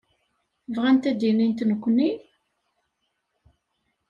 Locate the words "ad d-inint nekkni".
1.09-2.11